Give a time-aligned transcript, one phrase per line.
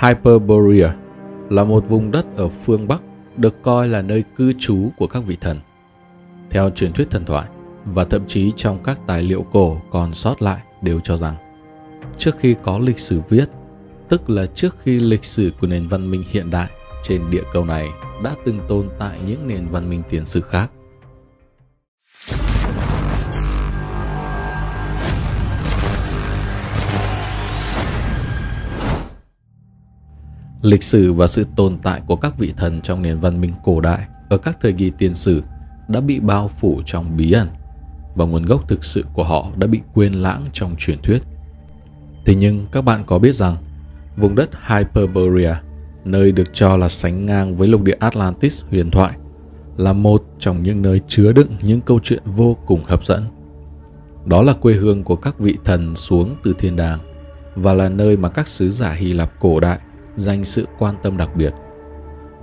[0.00, 0.94] Hyperborea
[1.50, 3.02] là một vùng đất ở phương Bắc
[3.36, 5.60] được coi là nơi cư trú của các vị thần.
[6.50, 7.48] Theo truyền thuyết thần thoại
[7.84, 11.34] và thậm chí trong các tài liệu cổ còn sót lại đều cho rằng
[12.18, 13.44] trước khi có lịch sử viết,
[14.08, 16.70] tức là trước khi lịch sử của nền văn minh hiện đại
[17.02, 17.88] trên địa cầu này
[18.22, 20.70] đã từng tồn tại những nền văn minh tiền sử khác.
[30.62, 33.80] Lịch sử và sự tồn tại của các vị thần trong nền văn minh cổ
[33.80, 35.42] đại ở các thời kỳ tiền sử
[35.88, 37.48] đã bị bao phủ trong bí ẩn
[38.14, 41.22] và nguồn gốc thực sự của họ đã bị quên lãng trong truyền thuyết.
[42.26, 43.56] Thế nhưng các bạn có biết rằng
[44.16, 45.60] vùng đất Hyperborea,
[46.04, 49.12] nơi được cho là sánh ngang với lục địa Atlantis huyền thoại,
[49.76, 53.24] là một trong những nơi chứa đựng những câu chuyện vô cùng hấp dẫn.
[54.26, 56.98] Đó là quê hương của các vị thần xuống từ thiên đàng
[57.54, 59.78] và là nơi mà các sứ giả Hy Lạp cổ đại
[60.16, 61.54] dành sự quan tâm đặc biệt.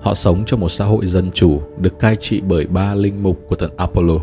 [0.02, 3.40] Họ sống trong một xã hội dân chủ được cai trị bởi ba linh mục
[3.50, 4.16] của thần Apollo.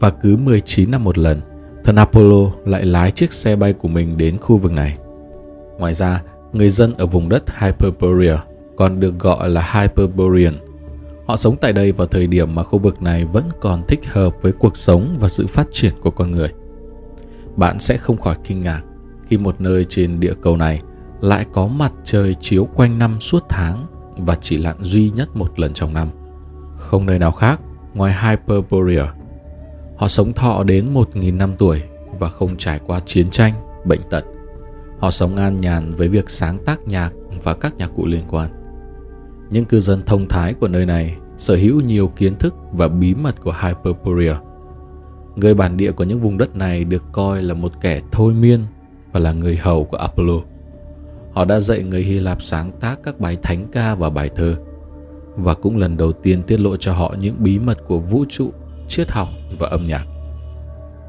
[0.00, 1.40] Và cứ 19 năm một lần,
[1.84, 4.98] thần Apollo lại lái chiếc xe bay của mình đến khu vực này.
[5.78, 8.36] Ngoài ra, người dân ở vùng đất Hyperborea
[8.76, 10.54] còn được gọi là Hyperborean.
[11.26, 14.42] Họ sống tại đây vào thời điểm mà khu vực này vẫn còn thích hợp
[14.42, 16.48] với cuộc sống và sự phát triển của con người.
[17.56, 18.82] Bạn sẽ không khỏi kinh ngạc
[19.28, 20.80] khi một nơi trên địa cầu này
[21.22, 25.58] lại có mặt trời chiếu quanh năm suốt tháng và chỉ lặn duy nhất một
[25.58, 26.08] lần trong năm.
[26.76, 27.60] Không nơi nào khác
[27.94, 29.12] ngoài Hyperborea.
[29.96, 31.82] Họ sống thọ đến 1.000 năm tuổi
[32.18, 33.54] và không trải qua chiến tranh,
[33.86, 34.24] bệnh tật.
[34.98, 37.10] Họ sống an nhàn với việc sáng tác nhạc
[37.42, 38.50] và các nhạc cụ liên quan.
[39.50, 43.14] Những cư dân thông thái của nơi này sở hữu nhiều kiến thức và bí
[43.14, 44.40] mật của Hyperborea.
[45.36, 48.64] Người bản địa của những vùng đất này được coi là một kẻ thôi miên
[49.12, 50.34] và là người hầu của Apollo.
[51.34, 54.56] Họ đã dạy người Hy Lạp sáng tác các bài thánh ca và bài thơ
[55.36, 58.50] và cũng lần đầu tiên tiết lộ cho họ những bí mật của vũ trụ,
[58.88, 60.04] triết học và âm nhạc.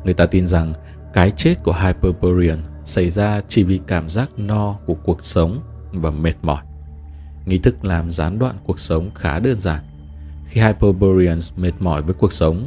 [0.04, 0.74] Người ta tin rằng
[1.14, 5.60] cái chết của Hyperborean xảy ra chỉ vì cảm giác no của cuộc sống
[5.92, 6.64] và mệt mỏi.
[7.46, 9.80] Nghi thức làm gián đoạn cuộc sống khá đơn giản.
[10.46, 12.58] Khi Hyperboreans mệt mỏi với cuộc sống,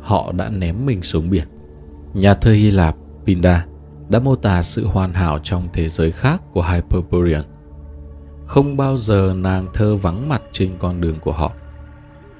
[0.00, 1.44] họ đã ném mình xuống biển.
[2.14, 2.94] Nhà thơ Hy Lạp
[3.26, 3.60] Pindar
[4.08, 7.44] đã mô tả sự hoàn hảo trong thế giới khác của Hyperborean.
[8.46, 11.52] Không bao giờ nàng thơ vắng mặt trên con đường của họ.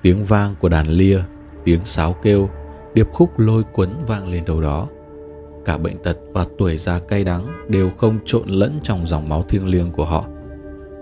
[0.02, 1.18] Tiếng vang của đàn lia,
[1.64, 2.48] tiếng sáo kêu,
[2.94, 4.88] điệp khúc lôi cuốn vang lên đâu đó.
[5.64, 9.42] Cả bệnh tật và tuổi già cay đắng đều không trộn lẫn trong dòng máu
[9.42, 10.24] thiêng liêng của họ.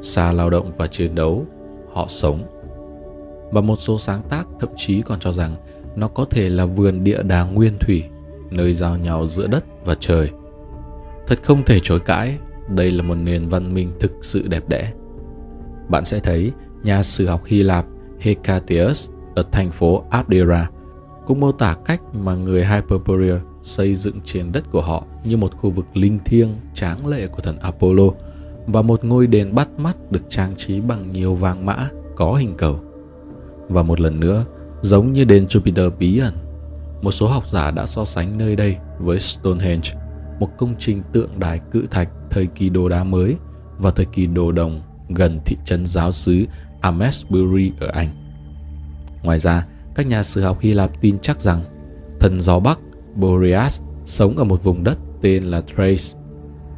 [0.02, 1.46] Xa lao động và chiến đấu,
[1.92, 2.42] họ sống.
[3.52, 5.56] Và một số sáng tác thậm chí còn cho rằng
[5.96, 8.04] nó có thể là vườn địa đàng nguyên thủy,
[8.50, 10.30] nơi giao nhau giữa đất và trời–
[11.26, 12.38] Thật không thể chối cãi,
[12.68, 14.92] đây là một nền văn minh thực sự đẹp đẽ.
[15.88, 16.52] Bạn sẽ thấy
[16.84, 17.86] nhà sử học Hy Lạp
[18.20, 20.70] Hecataeus ở thành phố Abdera
[21.26, 25.56] cũng mô tả cách mà người Hyperborea xây dựng trên đất của họ như một
[25.56, 28.04] khu vực linh thiêng tráng lệ của thần Apollo
[28.66, 32.54] và một ngôi đền bắt mắt được trang trí bằng nhiều vàng mã có hình
[32.58, 32.80] cầu.
[33.68, 34.44] Và một lần nữa,
[34.80, 36.34] giống như đền Jupiter bí ẩn,
[37.02, 39.90] một số học giả đã so sánh nơi đây với Stonehenge
[40.38, 43.36] một công trình tượng đài cự thạch thời kỳ đồ đá mới
[43.78, 46.44] và thời kỳ đồ đồng gần thị trấn giáo xứ
[46.80, 48.08] Amesbury ở Anh.
[49.22, 51.60] Ngoài ra, các nhà sử học Hy Lạp tin chắc rằng
[52.20, 52.78] thần gió Bắc
[53.14, 56.18] Boreas sống ở một vùng đất tên là Thrace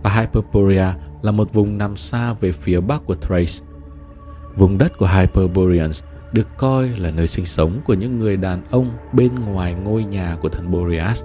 [0.03, 3.67] và Hyperborea là một vùng nằm xa về phía bắc của Thrace.
[4.57, 8.91] Vùng đất của Hyperboreans được coi là nơi sinh sống của những người đàn ông
[9.13, 11.25] bên ngoài ngôi nhà của thần Boreas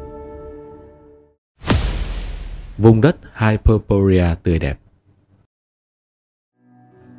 [2.80, 4.80] vùng đất Hyperborea tươi đẹp.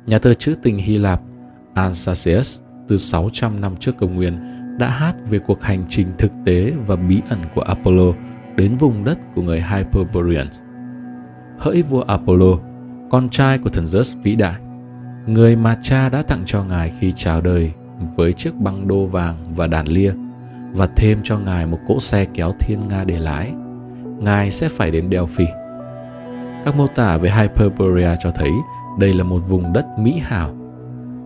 [0.05, 1.21] Nhà thơ trữ tình Hy Lạp
[1.73, 4.39] Ansacius từ 600 năm trước công nguyên
[4.77, 8.13] đã hát về cuộc hành trình thực tế và bí ẩn của Apollo
[8.55, 10.61] đến vùng đất của người Hyperboreans.
[11.59, 12.57] Hỡi vua Apollo,
[13.11, 14.61] con trai của thần Zeus vĩ đại,
[15.27, 17.71] người mà cha đã tặng cho ngài khi chào đời
[18.15, 20.13] với chiếc băng đô vàng và đàn lia
[20.71, 23.53] và thêm cho ngài một cỗ xe kéo thiên nga để lái
[24.21, 25.45] ngài sẽ phải đến Delphi.
[26.65, 28.51] Các mô tả về Hyperborea cho thấy
[28.99, 30.49] đây là một vùng đất mỹ hảo.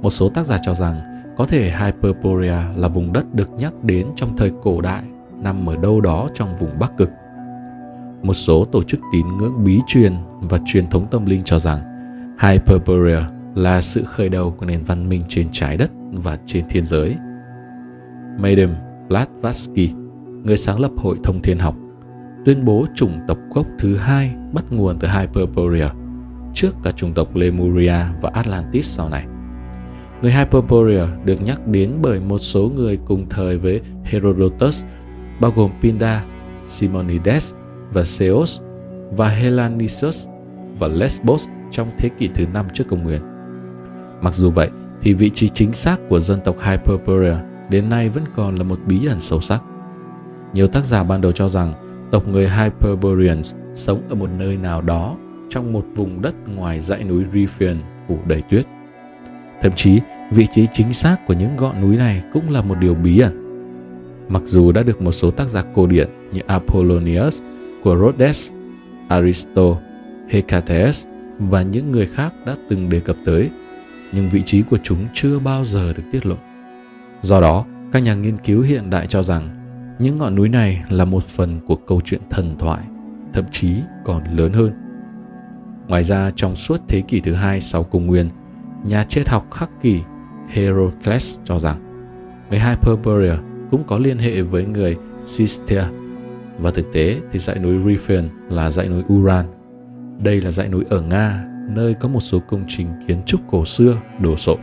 [0.02, 1.02] Một số tác giả cho rằng
[1.38, 5.04] có thể Hyperborea là vùng đất được nhắc đến trong thời cổ đại
[5.42, 7.10] nằm ở đâu đó trong vùng Bắc Cực.
[8.24, 11.80] Một số tổ chức tín ngưỡng bí truyền và truyền thống tâm linh cho rằng
[12.42, 16.86] Hyperborea là sự khởi đầu của nền văn minh trên trái đất và trên thiên
[16.86, 17.16] giới.
[18.40, 18.74] Madame
[19.08, 19.94] Blavatsky,
[20.44, 21.76] người sáng lập Hội Thông Thiên học,
[22.46, 25.90] tuyên bố chủng tộc gốc thứ hai bắt nguồn từ Hyperborea.
[26.54, 29.26] trước cả chủng tộc Lemuria và Atlantis sau này.
[30.22, 34.86] Người Hyperborea được nhắc đến bởi một số người cùng thời với Herodotus,
[35.40, 36.22] bao gồm Pindar,
[36.68, 37.54] Simonides
[37.94, 38.62] và Seos
[39.12, 40.28] và Hellanisus
[40.80, 43.22] và Lesbos trong thế kỷ thứ 5 trước công nguyên.
[44.22, 44.70] Mặc dù vậy,
[45.02, 48.80] thì vị trí chính xác của dân tộc Hyperborea đến nay vẫn còn là một
[48.88, 49.64] bí ẩn sâu sắc.
[50.54, 51.85] Nhiều tác giả ban đầu cho rằng
[52.16, 55.18] tộc người Hyperboreans sống ở một nơi nào đó
[55.50, 58.66] trong một vùng đất ngoài dãy núi Riphean phủ đầy tuyết.
[59.62, 60.00] Thậm chí,
[60.32, 63.34] vị trí chính xác của những ngọn núi này cũng là một điều bí ẩn.
[64.30, 67.42] Mặc dù đã được một số tác giả cổ điển như Apollonius
[67.84, 68.52] của Rhodes,
[69.08, 69.78] Aristo,
[70.30, 71.06] Hecataeus
[71.40, 73.50] và những người khác đã từng đề cập tới,
[74.12, 76.38] nhưng vị trí của chúng chưa bao giờ được tiết lộ.
[77.22, 79.65] Do đó, các nhà nghiên cứu hiện đại cho rằng
[80.00, 82.82] những ngọn núi này là một phần của câu chuyện thần thoại,
[83.34, 83.76] thậm chí
[84.06, 84.74] còn lớn hơn.
[85.88, 88.30] Ngoài ra, trong suốt thế kỷ thứ hai sau công nguyên,
[88.84, 90.02] nhà triết học khắc kỷ
[90.50, 91.78] Heracles cho rằng
[92.50, 93.38] người Hyperborea
[93.72, 95.84] cũng có liên hệ với người Sistia
[96.60, 99.46] và thực tế thì dãy núi Riphean là dãy núi Uran.
[100.24, 103.66] Đây là dãy núi ở Nga, nơi có một số công trình kiến trúc cổ
[103.66, 104.58] xưa đồ sộ.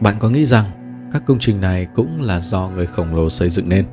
[0.00, 0.64] Bạn có nghĩ rằng
[1.12, 3.84] các công trình này cũng là do người khổng lồ xây dựng nên?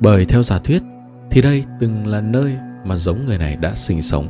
[0.00, 0.82] Bởi theo giả thuyết
[1.30, 4.28] thì đây từng là nơi mà giống người này đã sinh sống.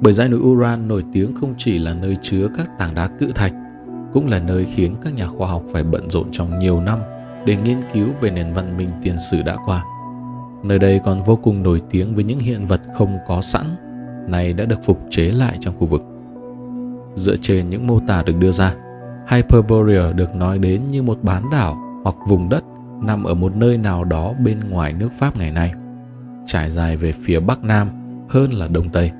[0.00, 3.32] Bởi dãy núi Uran nổi tiếng không chỉ là nơi chứa các tảng đá cự
[3.34, 3.52] thạch,
[4.12, 6.98] cũng là nơi khiến các nhà khoa học phải bận rộn trong nhiều năm
[7.46, 9.84] để nghiên cứu về nền văn minh tiền sử đã qua.
[10.62, 13.66] Nơi đây còn vô cùng nổi tiếng với những hiện vật không có sẵn,
[14.28, 16.02] này đã được phục chế lại trong khu vực.
[17.14, 18.74] Dựa trên những mô tả được đưa ra,
[19.28, 22.64] Hyperborea được nói đến như một bán đảo hoặc vùng đất
[23.02, 25.72] nằm ở một nơi nào đó bên ngoài nước Pháp ngày nay,
[26.46, 27.88] trải dài về phía Bắc Nam
[28.28, 29.10] hơn là Đông Tây.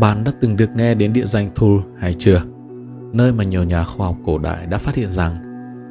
[0.00, 2.42] Bạn đã từng được nghe đến địa danh Thule hay chưa?
[3.12, 5.36] Nơi mà nhiều nhà khoa học cổ đại đã phát hiện rằng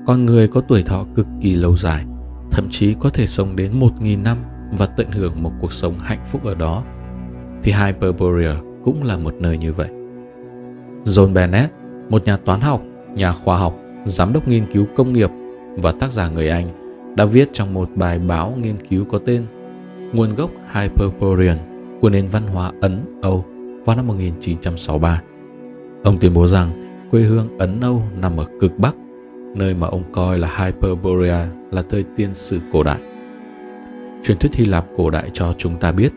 [0.08, 2.06] con người có tuổi thọ cực kỳ lâu dài,
[2.52, 4.38] thậm chí có thể sống đến 1.000 năm
[4.78, 6.84] và tận hưởng một cuộc sống hạnh phúc ở đó,
[7.64, 9.90] thì Hyperborea cũng là một nơi như vậy.
[11.06, 11.74] John Bennett,
[12.10, 12.82] một nhà toán học,
[13.16, 13.76] nhà khoa học,
[14.06, 15.30] giám đốc nghiên cứu công nghiệp
[15.78, 16.87] và tác giả người Anh,
[17.18, 19.46] đã viết trong một bài báo nghiên cứu có tên
[20.14, 21.58] Nguồn gốc Hyperborean
[22.02, 23.46] của nền văn hóa Ấn Âu
[23.86, 25.22] vào năm 1963.
[26.04, 26.70] Ông tuyên bố rằng
[27.12, 28.96] quê hương Ấn Âu nằm ở cực Bắc,
[29.56, 33.00] nơi mà ông coi là Hyperborea là thời tiên sử cổ đại.
[34.24, 36.14] Truyền thuyết Hy Lạp cổ đại cho chúng ta biết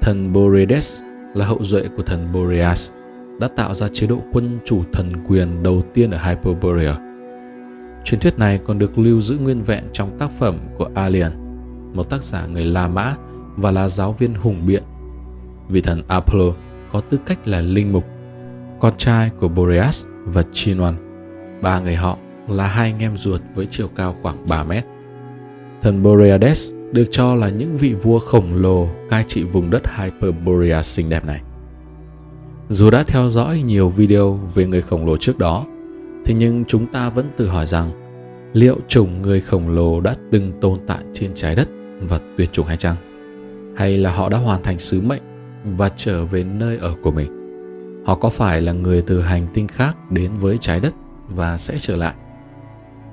[0.00, 1.02] thần Boredes
[1.34, 2.92] là hậu duệ của thần Boreas
[3.40, 7.09] đã tạo ra chế độ quân chủ thần quyền đầu tiên ở Hyperborea.
[8.04, 11.32] Truyền thuyết này còn được lưu giữ nguyên vẹn trong tác phẩm của Alien,
[11.94, 13.14] một tác giả người La Mã
[13.56, 14.82] và là giáo viên hùng biện.
[15.68, 16.52] Vị thần Apollo
[16.92, 18.04] có tư cách là linh mục,
[18.80, 20.94] con trai của Boreas và Chinon.
[21.62, 22.16] Ba người họ
[22.48, 24.84] là hai anh em ruột với chiều cao khoảng 3 mét.
[25.82, 30.82] Thần Boreades được cho là những vị vua khổng lồ cai trị vùng đất Hyperborea
[30.82, 31.40] xinh đẹp này.
[32.68, 35.66] Dù đã theo dõi nhiều video về người khổng lồ trước đó,
[36.24, 37.90] thế nhưng chúng ta vẫn tự hỏi rằng
[38.52, 41.68] liệu chủng người khổng lồ đã từng tồn tại trên trái đất
[42.00, 42.96] và tuyệt chủng hay chăng?
[43.76, 45.22] Hay là họ đã hoàn thành sứ mệnh
[45.76, 47.36] và trở về nơi ở của mình?
[48.06, 50.94] Họ có phải là người từ hành tinh khác đến với trái đất
[51.28, 52.14] và sẽ trở lại?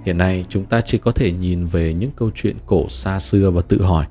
[0.06, 3.52] Hiện nay chúng ta chỉ có thể nhìn về những câu chuyện cổ xa xưa
[3.52, 4.06] và tự hỏi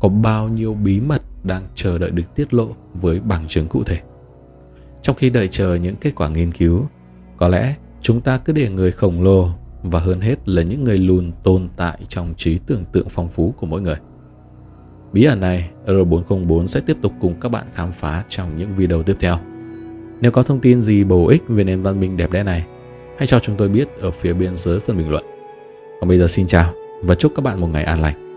[0.00, 3.84] có bao nhiêu bí mật đang chờ đợi được tiết lộ với bằng chứng cụ
[3.84, 4.00] thể.
[5.02, 6.86] Trong khi đợi chờ những kết quả nghiên cứu,
[7.36, 9.48] có lẽ chúng ta cứ để người khổng lồ
[9.82, 13.54] và hơn hết là những người lùn tồn tại trong trí tưởng tượng phong phú
[13.56, 13.96] của mỗi người.
[15.12, 18.74] Bí ẩn này, Euro 404 sẽ tiếp tục cùng các bạn khám phá trong những
[18.76, 19.38] video tiếp theo.
[20.20, 22.66] Nếu có thông tin gì bổ ích về nền văn minh đẹp đẽ này,
[23.18, 25.24] hãy cho chúng tôi biết ở phía bên dưới phần bình luận.
[26.00, 28.29] Còn bây giờ xin chào và chúc các bạn một ngày an lành.